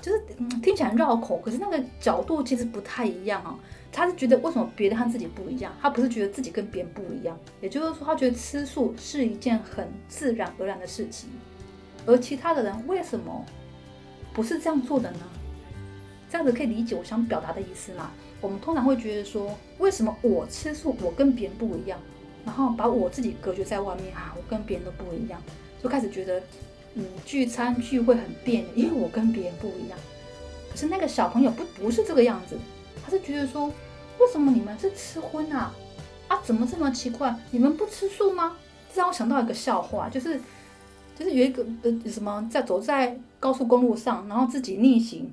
[0.00, 0.22] 就是
[0.62, 3.58] 听起来绕口，可是那个角度其实不太一样啊。
[3.92, 5.72] 他是觉得为什么别人和自己不一样？
[5.80, 11.28] 他不是觉得自己跟别人不一样，也就是说，他觉得吃素是一件很自然而然的事情。
[12.06, 13.44] 而其他的人为什么
[14.32, 15.18] 不是这样做的呢？
[16.30, 18.10] 这样子可以理解我想表达的意思吗？
[18.40, 21.98] 我们通常会觉得说，为什么我吃素，我跟别人不一样？
[22.44, 25.42] 然后把我自己隔绝在外面啊，我跟别人都不一样，
[25.82, 26.40] 就开始觉得，
[26.94, 29.98] 嗯，聚餐聚会很别扭，因为我跟别人不一样。
[30.70, 32.56] 可是那个小朋友不不是这个样子，
[33.10, 35.74] 是觉得说，为什么你们是吃荤啊？
[36.28, 37.34] 啊，怎么这么奇怪？
[37.50, 38.56] 你们不吃素吗？
[38.94, 40.40] 这让我想到一个笑话，就是，
[41.18, 45.30] 就是有一个呃什么在走在高速公路上，然后自己逆行。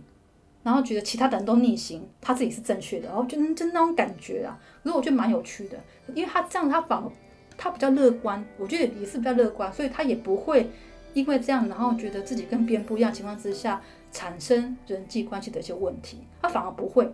[0.63, 5.77] 然后觉得其他的人都逆行，他自己是正确的，然后就就那种感觉啊，可是我觉得蛮有趣的，
[6.13, 7.09] 因为他这样他反而
[7.55, 10.69] 他比较乐观，我觉得也是比较乐观，所以他也不会
[11.13, 17.09] 因为这样，然后觉得自己跟别人不一样情况之下产生人际关系的一些问题，他反而不会。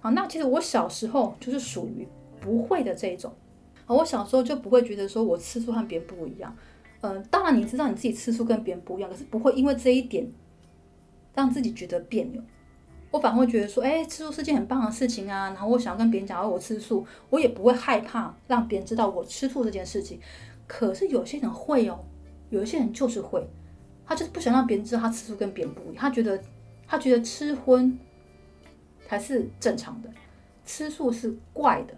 [0.00, 2.06] 好，那其实我小时候就是属于
[2.40, 3.32] 不会的这一种，
[3.86, 6.54] 我小时候就不会觉得说我吃素和别人不一样，
[7.00, 10.28] 嗯，当然你知道你自己吃素跟别人不一样，可是不会因为这一点
[11.34, 12.42] 让自己觉得别扭。
[13.10, 15.46] 我反而会觉得说，哎，吃素是件很棒的事情啊。
[15.46, 20.20] 然后我想要跟别人讲，哦，我吃素，我也不会害怕让别人知道我吃素这件事情。
[20.66, 21.98] 可是有些人会哦，
[22.50, 23.42] 有一些人就是会，
[24.04, 25.96] 他就是不想让别人知道他吃素跟别人不一样。
[25.96, 26.38] 他觉得
[26.86, 27.98] 他觉得吃荤
[29.08, 30.10] 才是正常的，
[30.66, 31.94] 吃素是怪的。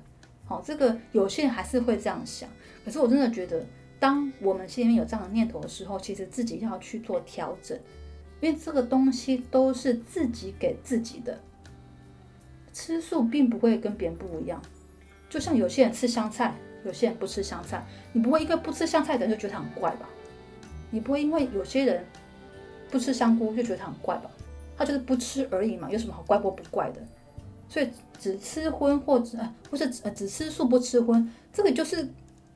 [0.46, 2.48] 好，这个有些人还是会这样想。
[2.84, 3.66] 可是我真的觉得，
[3.98, 7.78] 当我们心里面有这样的念头的时候，其实自己要去做调整，
[8.40, 11.38] 因为这个东西都是自己给自己的。
[12.72, 14.62] 吃素并不会跟别人不一样，
[15.28, 20.08] 就像有些人吃香菜，有些人不吃香菜，你不会一个不吃香菜的人就觉得他很怪吧？
[20.90, 22.04] 你不会因为有些人
[22.88, 24.30] 不吃香菇就觉得他很怪吧？
[24.80, 27.02] 他就是不吃而已嘛，有什么好怪或不怪的？
[27.68, 27.86] 所以
[28.18, 29.38] 只吃荤或者
[29.70, 32.02] 或者呃只吃素不吃荤，这个就是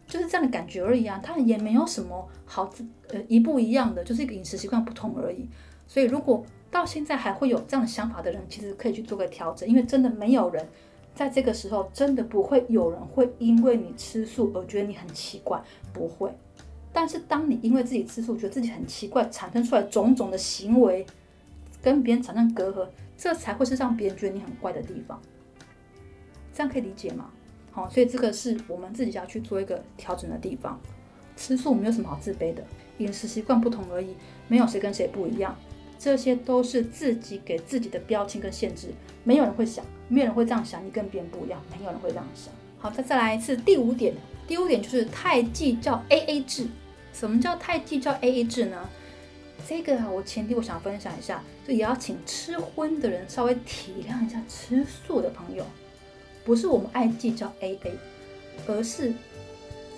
[0.07, 2.73] 就是这样的感觉而已啊，他也没有什么好
[3.11, 5.47] 呃一不一样的，就是一个饮食习惯不同而已。
[5.87, 10.67] 所以如果到现在还会有这样的想法的人，其实可以去做个调整，因为真的没有人
[11.15, 16.35] 在这个时候真的不会有人会因为你吃素而觉得你很奇怪，不会。
[16.93, 21.05] 但是当你因为自己吃素觉得自己很奇怪，产生出来种种的行为，
[21.85, 22.89] 跟别人产生隔阂。
[23.17, 25.23] 这才会是让别人觉得你很怪的地方，
[26.53, 27.31] 这样可以理解吗？
[27.71, 30.81] 好，所以这个是我们自己要去做一个调整的地方。
[31.37, 32.65] 吃素没有什么好自卑的，
[32.99, 34.17] 饮食习惯不同而已，
[34.49, 35.57] 没有谁跟谁不一样，
[35.97, 38.89] 这些都是自己给自己的标签跟限制。
[39.23, 42.53] 没有人会想，没有人会这样想，你跟别人不一样，没有人会这样想。
[42.79, 44.13] 好，再再来一次第五点，
[44.49, 46.67] 第五点就是太计较 A A 制。
[47.13, 48.89] 什么叫太计较 A A 制呢？
[49.67, 55.65] 这个啊，我前提我想分享一下，就也要请吃荤的人稍微体谅一下吃素的朋友，
[56.45, 57.99] 不是我们爱计较 A A，
[58.67, 59.13] 而是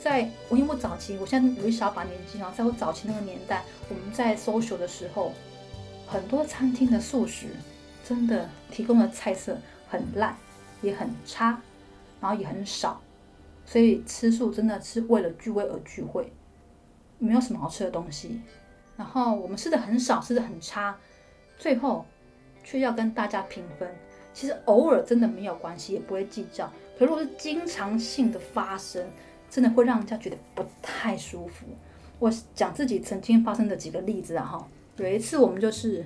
[0.01, 5.33] 在我因为我早期，我现在有一小把年纪啊，在我早期那个年代，我们在 social 的时候，
[6.07, 7.49] 很多餐厅的素食
[8.05, 10.37] 真的提供的菜色很烂，
[10.81, 11.61] 也很差，
[12.21, 13.01] 然后也很少，
[13.65, 16.33] 所以吃素真的是为了聚会而聚会，
[17.19, 18.41] 没有什么好吃的东西。
[18.97, 20.97] 然后我们吃的很少，吃的很差，
[21.59, 22.05] 最后
[22.65, 23.89] 却要跟大家平分。
[24.33, 26.71] 其实偶尔真的没有关系，也不会计较。
[26.99, 29.07] 可如果是经常性的发生，
[29.49, 31.67] 真的会让人家觉得不太舒服。
[32.19, 36.05] 我讲自己曾经发生的几个例子啊，哈，有一次我们就是，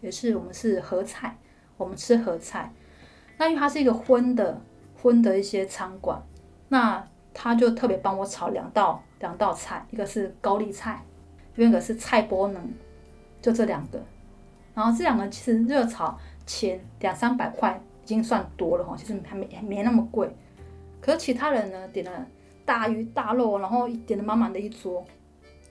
[0.00, 1.38] 也是我们是合菜，
[1.76, 2.72] 我们吃合菜，
[3.38, 4.60] 那因为它是一个荤的
[5.02, 6.22] 荤的一些餐馆，
[6.68, 11.02] 那他就特别帮我炒两道两道菜，一个是高丽菜。
[11.56, 12.68] 另一个是菜波能，
[13.40, 14.02] 就这两个，
[14.74, 20.28] 然后这两个其实热炒前两三百块已经算多了哈，其实还没还没那么贵。
[21.00, 22.26] 可是其他人呢点了
[22.64, 25.06] 大鱼大肉，然后点了满满的一桌，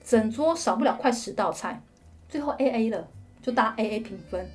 [0.02, 1.82] 整桌少不了快十道菜，
[2.28, 3.06] 最后 A A 了，
[3.42, 4.48] 就大家 A A 平分，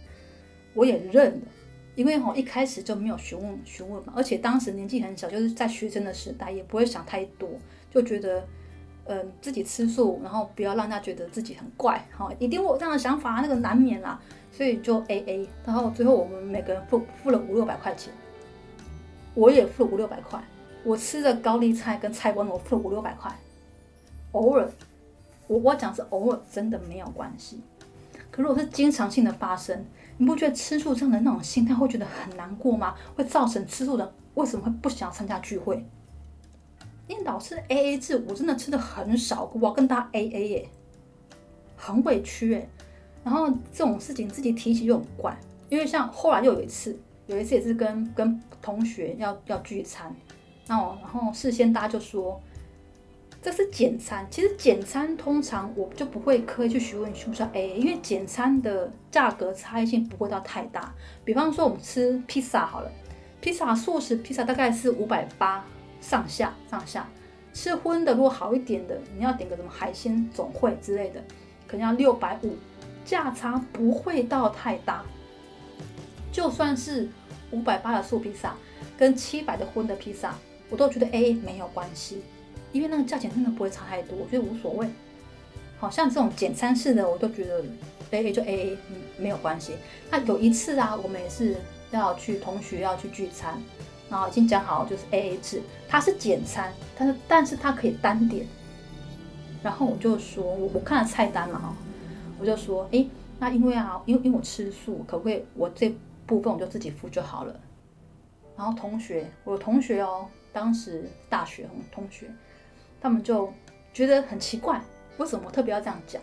[0.73, 1.47] 我也认了，
[1.95, 7.47] 因为哈一开始就没有询问询问嘛，而且当时年纪很小，就是在学生的时代，也不会想太多，
[7.91, 8.43] 就觉得。
[9.11, 18.13] 嗯，自己吃素，然后不要让他觉得自己很怪，好，一定会有这样的想法，那个难免啦，所以就 A A，然后最后我们每个人付付了五六百块钱，
[19.33, 20.39] 我也付了五六百块，
[20.83, 23.35] 我吃的高丽菜跟菜光我付了五六百块，
[24.33, 24.69] 偶尔，
[25.47, 27.59] 我我讲是偶尔，真的没有关系，
[28.29, 29.83] 可如果是经常性的发生，
[30.17, 32.93] 你不觉得吃素这样的那种心态会觉得很难过吗？
[33.15, 35.83] 会造成吃素的为什么会不想要参加聚会？
[37.09, 40.69] 因为老是 A A 制，我真的吃的很少，我要跟他 A A 耶，
[41.75, 42.69] 很委屈哎。
[43.23, 45.35] 然后这种事情自己提起就很怪，
[45.69, 46.95] 因为像后来又有一次，
[47.25, 50.15] 有一次也是跟跟同学要要聚餐，
[50.67, 52.39] 然后然后事先大家就说
[53.41, 60.93] 这是简餐，其实简餐通常我就不会刻意去询问需不需要 A A，因为简餐的价格差异性不会到太大。
[61.25, 62.91] 比方说我们吃披萨好了，
[63.41, 65.65] 披萨素食披萨大概是五百八。
[66.01, 67.07] 上下上下，
[67.53, 71.23] 吃荤的如果好一点的，你要点个什么海鲜总会之类的，
[71.67, 72.55] 可能要六百五，
[73.05, 75.03] 价差不会到太大。
[76.31, 77.09] 就算是
[77.51, 78.55] 五百八的素披萨
[78.97, 80.35] 跟七百的荤的披萨，
[80.69, 82.21] 我都觉得 A A 没有关系，
[82.71, 84.87] 因为那个价钱真的不会差太多，我觉得无所谓。
[85.79, 87.63] 好像这种简餐式的，我都觉得
[88.11, 89.73] A A 就 A A，嗯，没有关系。
[90.11, 91.55] 那有一次啊，我们也是
[91.91, 93.59] 要去同学要去聚餐。
[94.09, 98.47] 然后已经讲好就是 A A 制，它是简餐，但是但是它可以单点。
[99.61, 101.73] 然后我就说，我我看了菜单嘛哈，
[102.39, 103.05] 我就说，哎，
[103.39, 105.93] 那因为啊，因为因为我吃素，可不可以我这
[106.25, 107.59] 部分我就自己付就好了？
[108.57, 112.29] 然后同学，我同学哦，当时大学同学，
[113.01, 113.51] 他们就
[113.93, 114.81] 觉得很奇怪，
[115.17, 116.21] 为什么特别要这样讲？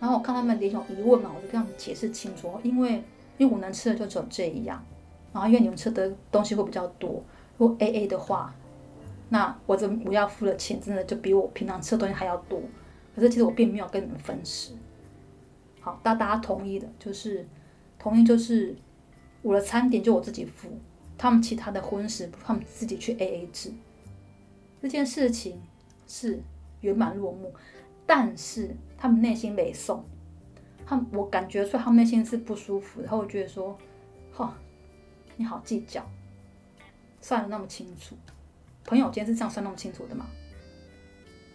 [0.00, 3.02] 然后我看他们脸有疑问嘛，我就跟他们解释清楚，因为
[3.36, 4.84] 因为我能吃的就只有这一样。
[5.38, 7.22] 然后因为你们吃的东西会比较多，
[7.56, 8.52] 如果 A A 的话，
[9.28, 12.60] 那我这我要付的钱真的就比我平常吃的东西还要多。
[13.14, 14.72] 可是其实我并没有跟你们分食。
[15.80, 17.46] 好，大大家同意的就是
[18.00, 18.74] 同意，就是
[19.42, 20.68] 我的餐点就我自己付，
[21.16, 23.72] 他们其他的婚食他们自己去 A A 制，
[24.82, 25.62] 这件事情
[26.08, 26.40] 是
[26.80, 27.54] 圆满落幕，
[28.06, 30.04] 但是他们内心没送，
[30.84, 33.76] 他们我感觉出来他们内心是不舒服，然后我觉得说，
[34.32, 34.56] 哈，
[35.38, 36.04] 你好计较，
[37.20, 38.16] 算的那么清楚，
[38.84, 40.26] 朋友间是这样算那么清楚的吗？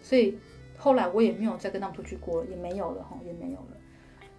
[0.02, 0.38] 所以
[0.78, 3.76] 后来我也没有再跟他们出去过了，也没有了哈，也没有了。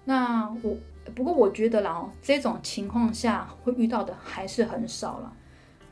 [0.04, 0.76] 那我
[1.14, 5.32] 不过我觉得啦，这种情况下会遇到的还是很少了。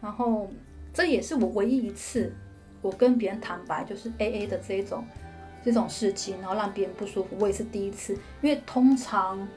[0.02, 0.50] 然后
[0.92, 2.36] 这也是我唯一一次
[2.82, 5.06] 我跟别人坦白，就是 A A 的这种
[5.64, 8.14] 这种事情，然后让别人不舒服，我也是第一次。
[8.42, 9.48] 因为通常，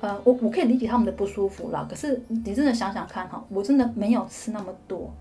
[0.00, 1.86] 呃，我我可以理解他们的不舒服啦。
[1.88, 5.12] 可是你真的想想看哈，我真的没有吃那么多，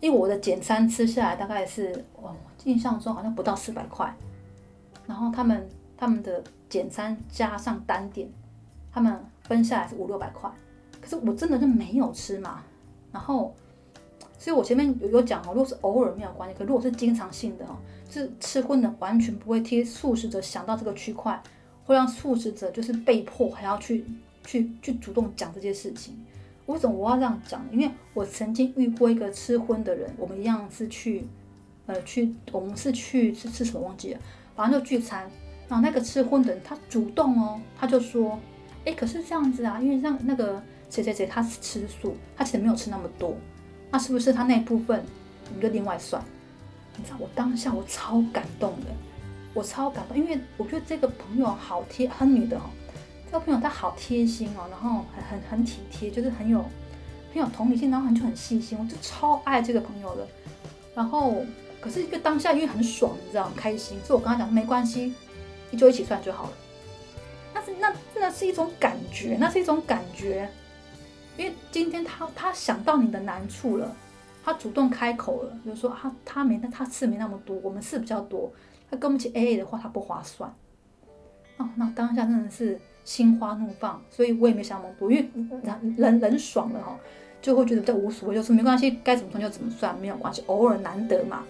[0.00, 2.34] 因为我的简餐吃下来大概是，哦，
[2.64, 4.14] 印象中好像不到四百块。
[5.06, 6.42] 然后他们他们的。
[6.68, 8.28] 简餐加上单点，
[8.92, 10.50] 他们分下来是五六百块，
[11.00, 12.60] 可是我真的就没有吃嘛。
[13.12, 13.54] 然后，
[14.36, 17.76] 所以我前面有有讲哦，如果是偶尔没有关系，可如果是经常性的哦，
[18.10, 21.40] 是吃荤的完全不会替素食者想到这个区块，
[21.84, 24.04] 会让素食者就是被迫还要去
[24.46, 26.16] 去去主动讲这件事情。
[26.64, 27.62] 为什么我要这样讲？
[27.70, 31.26] 因为我曾经遇过一个吃荤的人，我们一样是去
[31.86, 34.20] 呃去，我们是去吃吃什么忘记了，
[34.54, 35.30] 反正就聚餐。
[35.68, 38.38] 然后那个吃荤的人，他主动哦，他就说，
[38.84, 43.36] 哎，可是这样子啊，因为像那个谁谁谁他是吃素，他其实没有吃那么多，
[43.90, 45.04] 那是不是他那部分
[45.48, 46.22] 我们就另外算？
[46.96, 48.86] 你知道我当下我超感动的，
[49.54, 52.62] 我超感动，因为我觉得这个朋友好贴，很女的哦，
[53.26, 56.64] 这个朋友他好贴心哦，然后很很很体贴，就是很有
[57.32, 60.26] 很有同理心，然后很就很细心，我就超爱这个朋友的。
[60.94, 61.44] 然后
[61.80, 65.14] 可是一个当下因为很爽，你知道很开心，所以我跟他讲没关系。
[65.68, 66.52] 你就一起算就好了。
[67.52, 70.48] 那是那那是一种感觉，那是一种感觉。
[71.36, 73.92] 因为今天他他想到你的难处了，
[74.44, 78.52] 他主动开口了，就说他他没他吃没那么多，我们吃比较多，
[78.88, 80.48] 他跟不起 A A 的话，他不划算。
[81.56, 85.26] 哦，那当下真的是心花怒放，所以我也没想那么多，因为
[85.62, 86.94] 人人人爽了哈，
[87.40, 91.42] 就会觉得比较无所谓，就是没关系，该怎么算就怎么算，没有关系，偶尔难得嘛。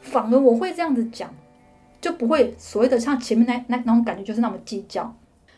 [0.00, 1.32] 反而我会这样子讲。
[2.00, 5.14] 就不会所谓的像前面那那那种感觉，就是那么计较。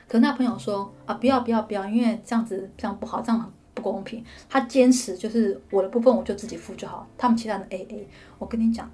[0.09, 4.25] 可那朋友说啊，不要不要不要，因为这样子这样不好，这样很不公平。
[4.51, 8.09] 他坚持就是我的部分我就自己付就好，他们其他人 A A。
[8.41, 8.91] 我跟你讲，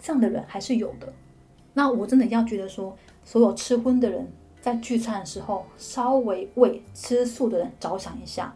[0.00, 1.12] 这样的人还是有的。
[1.74, 4.24] 那我真的要觉得说，所有吃荤的人
[4.62, 8.54] 在聚餐的时候，稍微为吃素的人着想一下。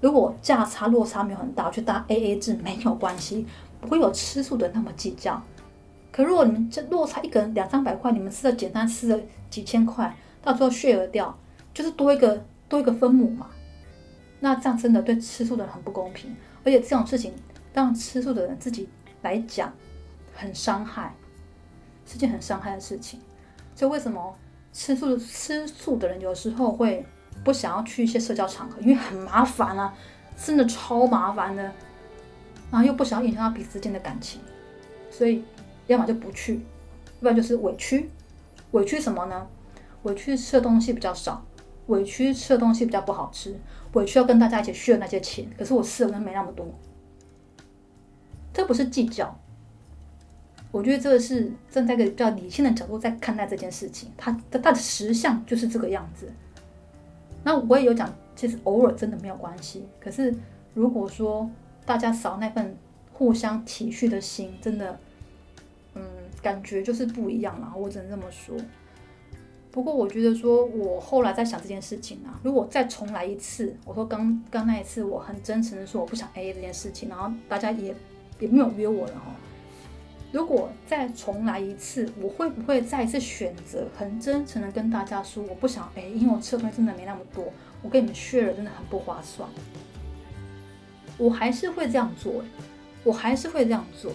[0.00, 3.46] 如果价差落差没有很大，去搭 A A 制没有关系，
[3.78, 5.40] 不会有吃素的那么计较。
[6.10, 11.38] 可如果你们这落差一个人两三百块，你们吃的简单吃了几千块，到最后血额掉，
[11.74, 13.48] 就是多一个多一个分母嘛。
[14.40, 16.34] 那这样真的对吃素的人很不公平，
[16.64, 17.34] 而且这种事情
[17.74, 18.88] 让吃素的人自己
[19.20, 19.70] 来讲，
[20.34, 21.14] 很伤害，
[22.06, 23.20] 是件很伤害的事情。
[23.74, 24.34] 所以为什么
[24.72, 27.04] 吃素吃素的人有时候会
[27.44, 29.94] 不想要去一些社交场合，因为很麻烦啊，
[30.36, 31.62] 真的超麻烦的，
[32.70, 34.40] 然后又不想影响到彼此之间的感情，
[35.10, 35.44] 所以。
[35.88, 38.08] 要么就不去，要不然就是委屈。
[38.70, 39.46] 委屈什么呢？
[40.04, 41.44] 委屈吃的东西比较少，
[41.88, 43.58] 委屈吃的东西比较不好吃，
[43.94, 46.64] 委屈要跟大家一起炫那些钱，可是我吃的人没那么多。
[48.54, 49.36] 这不是计较，
[50.72, 54.10] 我觉得这个是站在一个比较理性的角度在看待这件事情。
[54.16, 56.28] 它它它的实相就是这个样子。
[57.44, 59.86] 那我也有讲，其实偶尔真的没有关系。
[60.00, 60.34] 可是
[60.74, 61.48] 如果说
[61.86, 62.76] 大家少那份
[63.12, 64.98] 互相体恤的心，真的。
[65.94, 66.02] 嗯，
[66.40, 68.56] 感觉就是不一样了，我只能这么说。
[69.70, 77.94] 不过我觉得说，我后来在想这件事情啊，如果再重来一次，我说刚刚那一次，我很真诚的说我不想 A A 这件事情，然后大家也
[78.40, 79.34] 也没有约我了哈。
[80.32, 87.52] 如果再重来一次，我会不会再一次选择很真诚的跟大家说我不想哎因为我吃的东西真的没那么多，
[87.82, 89.46] 我跟你们 share 真的很不划算。
[91.18, 92.42] 我还是会这样做，
[93.04, 94.10] 我还是会这样做。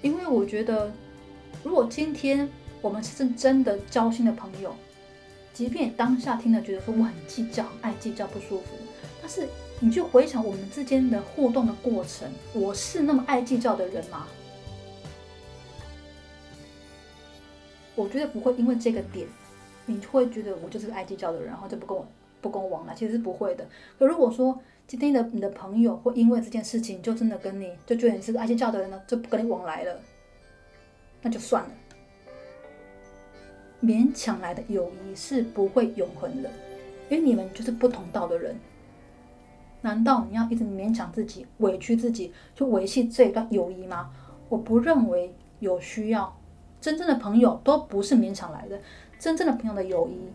[0.00, 0.92] 因为我觉得，
[1.64, 2.48] 如果今天
[2.80, 4.72] 我们是真的交心的朋友，
[5.52, 8.76] 即便当下听了觉得说我很计较、爱计较、不舒服，
[9.20, 9.48] 但是
[9.80, 14.28] 你去回想我们之间的互动的过程，我是那么爱计较的人吗？
[17.98, 19.26] 我觉得不会，因为这个点，
[19.86, 22.06] 你会觉得我就是个爱计较的人，然后就不跟我
[22.40, 23.66] 不跟我往来，其实是不会的。
[23.98, 30.00] 可如果说，今天的你的朋友会因为这件事情就真的跟你就觉得你是个爱计较的人呢，就不跟你往来了，
[31.22, 31.70] 那就算了。
[33.82, 36.50] 勉强来的友谊是不会永恒的，
[37.08, 38.56] 因为你们就是不同道的人。
[39.80, 44.10] 难道你要一直勉强自己、委屈自己去维系这段友谊吗？
[44.48, 46.37] 我不认为有需要。
[46.80, 48.80] 真正的朋友都不是勉强来的，
[49.18, 50.30] 真正的朋友的友谊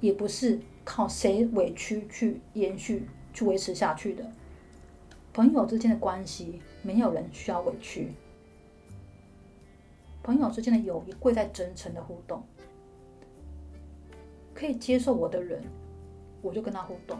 [0.00, 4.24] 也不是靠谁委屈去延续、去维持下去的。
[5.32, 8.12] 朋友之间的关系，没有人需要委屈。
[10.22, 12.42] 朋友之间的友谊贵在真诚的互动，
[14.54, 15.62] 可以接受我的人，
[16.42, 17.18] 我就跟他互动。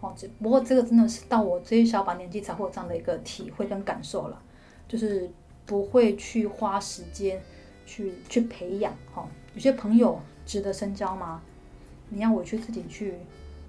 [0.00, 4.42] 哦，只不过这个真的是到我这一小把年纪才会有这样的一个体会跟感受了，
[4.86, 5.30] 就是
[5.64, 7.40] 不会去花时间。
[7.86, 11.40] 去去培养哈，有些朋友值得深交吗？
[12.10, 13.14] 你要委屈自己去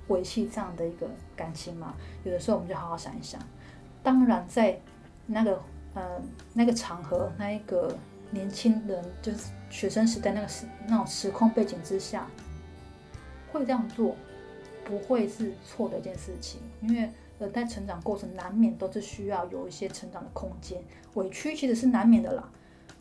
[0.07, 1.93] 维系这样的一个感情吗？
[2.23, 3.41] 有的时候我们就好好想一想。
[4.03, 4.79] 当然，在
[5.25, 5.61] 那个
[5.93, 6.21] 呃
[6.53, 7.95] 那个场合，那一个
[8.31, 12.27] 年轻人就是学生时代那个时那种时空背景之下，
[13.51, 14.15] 会这样做
[14.83, 17.09] 不会是错的一件事情，因为
[17.39, 20.81] 呃在成长过程难免都是需要有一些成长的空间，
[21.15, 22.49] 委屈其实是难免的啦。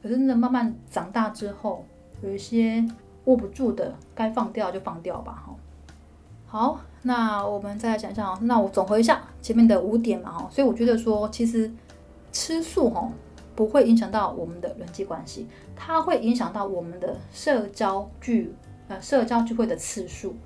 [0.03, 1.85] 可是呢慢慢长大之后，
[2.23, 2.85] 有一些
[3.25, 5.55] 握不住的，该放掉就放掉吧，哈。
[6.47, 10.49] 好，那我们再来讲一下，那我总合一下前面的五点嘛，哈。
[10.51, 11.71] 所以我觉得说，其实
[12.31, 13.11] 吃素，哈，
[13.57, 18.55] 不会影响到我们的人际关系，它会影响到我们的社交聚，
[18.87, 20.37] 呃，社交聚会的次数，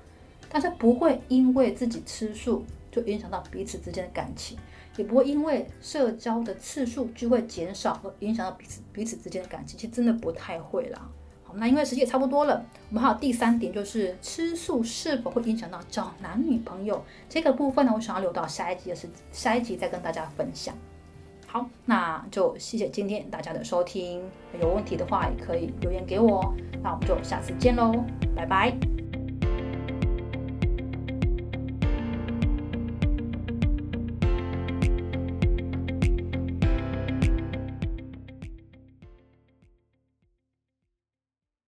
[0.49, 4.57] 但是不会因为自己吃素就影响到彼此之间的感情。
[5.01, 11.09] 也不会因为社交的次数就会减少而影响到彼此彼此之间的感情，其实真的不太会啦。
[11.43, 17.91] 好，那因为时间也差不多了，我们还有第三点就是吃素是否会影响到找男女朋友这个部分呢？
[17.95, 20.75] 我想要留到下一集的是下一集再跟大家分享。
[21.47, 24.21] 好，那就谢谢今天大家的收听，
[24.61, 29.00] 有问题的话也可以留言给我，那我们就下次见喽，拜拜。